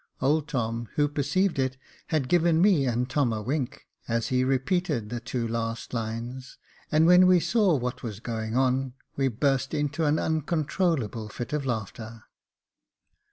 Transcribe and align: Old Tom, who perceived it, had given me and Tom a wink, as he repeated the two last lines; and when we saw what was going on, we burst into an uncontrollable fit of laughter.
Old 0.19 0.47
Tom, 0.47 0.89
who 0.95 1.07
perceived 1.07 1.59
it, 1.59 1.77
had 2.07 2.27
given 2.27 2.59
me 2.59 2.87
and 2.87 3.07
Tom 3.07 3.31
a 3.31 3.39
wink, 3.39 3.85
as 4.07 4.29
he 4.29 4.43
repeated 4.43 5.11
the 5.11 5.19
two 5.19 5.47
last 5.47 5.93
lines; 5.93 6.57
and 6.91 7.05
when 7.05 7.27
we 7.27 7.39
saw 7.39 7.75
what 7.75 8.01
was 8.01 8.19
going 8.19 8.57
on, 8.57 8.93
we 9.15 9.27
burst 9.27 9.75
into 9.75 10.05
an 10.05 10.17
uncontrollable 10.17 11.29
fit 11.29 11.53
of 11.53 11.67
laughter. 11.67 12.23